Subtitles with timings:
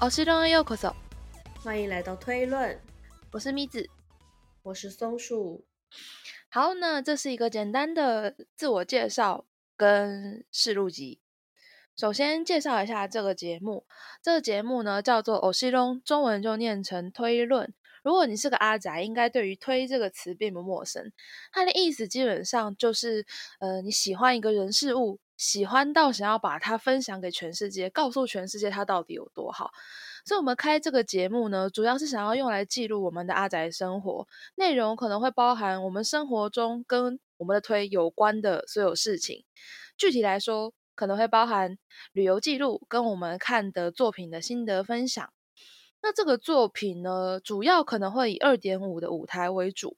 [0.00, 0.94] 哦，西东又咳嗽，
[1.64, 2.80] 欢迎来到推论，
[3.32, 3.90] 我是咪子，
[4.62, 5.64] 我是松树。
[6.48, 9.44] 好，那这是一个简单的自我介绍
[9.76, 11.18] 跟试录集。
[11.96, 13.86] 首先介绍一下这个节目，
[14.22, 17.74] 这个节目呢叫做“偶西东”，中文就念成推论。
[18.04, 21.12] 如果你是个阿宅，应该对于“推”这个词并不陌生。
[21.50, 23.26] 它的意思基本上就是，
[23.58, 29.70] 呃，你喜欢一个人事物，喜欢到想要把它分享给全世界，告诉全世界它到底有多好。
[30.26, 39.44] 所以，我们开这个节目呢，主要是想要用来记录我们的阿宅生活，内容可能会包含我们生活中跟我们的推有关的所有事情。
[39.96, 41.78] 具体来说，可能会包含
[42.12, 45.32] 旅游记录跟我们看的作品的心得分享。
[46.02, 49.96] 那这个作品呢，主要可能会以二点五的舞台为主。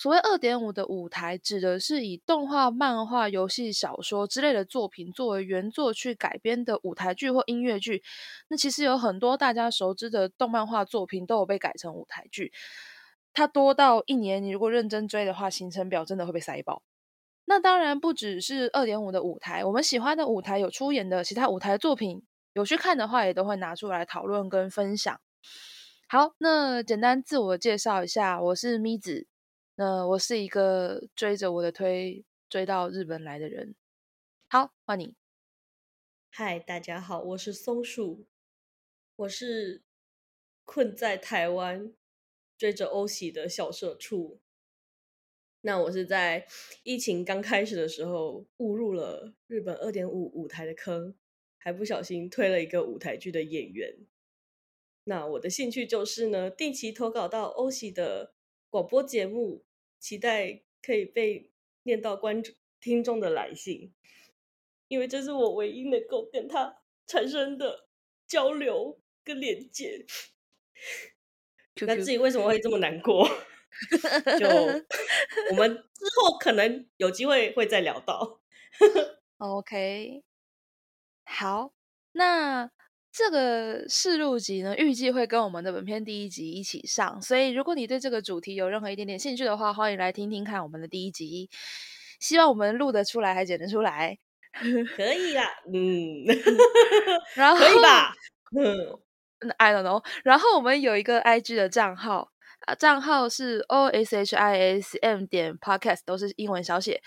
[0.00, 8.02] 所谓二点五的舞台，指的是以动画、漫画、游戏、小说之类的作品作为原作去改编的舞台剧或音乐剧。
[8.48, 12.50] 那其实有很多大家熟知的动漫画作品都有被改成舞台剧。
[13.34, 16.82] 它多到一年，你如果认真追的话，行程表真的会被塞爆。
[17.44, 22.22] 那当然不只是二点五的舞台，我们喜欢的舞台有出演的其他舞台作品，
[22.54, 25.20] 有去看的话也都会拿出来讨论跟分享。
[26.08, 29.26] 好，那简单自我介绍一下，我是咪子，
[29.80, 33.74] 那我是一个追着我的推追到日本来的人。
[34.46, 35.14] 好，换你。
[36.28, 38.26] 嗨，大家好，我是松树，
[39.16, 39.82] 我是
[40.66, 41.94] 困在台湾
[42.58, 44.42] 追着欧喜的小社畜。
[45.62, 46.46] 那我是在
[46.82, 51.16] 疫情刚开始的时候误入了日本二点五舞台的坑，
[51.56, 53.96] 还不小心推了一个舞台剧的演员。
[55.04, 58.34] 那我的兴趣就是呢，定期投稿到欧喜的
[58.68, 59.64] 广播节目，
[60.00, 61.50] 期待可以被
[61.84, 63.94] 念到观众听众的来信，
[64.88, 67.86] 因为这是我唯一能够跟他产生的
[68.26, 70.04] 交流跟连接。
[71.86, 73.28] 那自己为什么会这么难过？
[74.38, 74.48] 就
[75.50, 78.40] 我们之后可能有机会会再聊到。
[79.38, 80.22] OK，
[81.24, 81.72] 好，
[82.12, 82.70] 那
[83.12, 91.50] 这个试录集呢，预计会跟我们的本片第一集一起上，所以如果你对这个主题有任何一点点兴趣的话，欢迎来听听看我们的第一集。
[92.20, 94.18] 希望我们录得出来，还剪得出来，
[94.96, 96.24] 可以啦，嗯，
[97.34, 98.12] 然后可以吧？
[98.56, 100.04] 嗯，I don't know。
[100.22, 102.30] 然后我们有一个 IG 的账号。
[102.66, 107.02] 啊，账号是 o s h i s m 点 podcast，都是英文小写。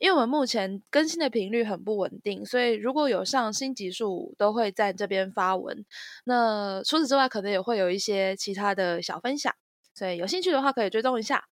[0.00, 5.84] 因为我们目前更新的频率很不稳定，所以如果有上新集数，都会在这边发文。
[6.24, 9.54] 那除此之外，可能也会有一些其他的小分享，
[9.94, 11.44] 所以有兴趣的话可以追踪一下。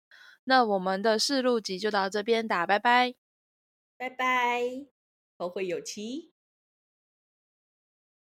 [0.43, 3.15] 那我们的试录集就到这边打，拜拜，
[3.97, 4.61] 拜拜，
[5.37, 6.36] 后会有期。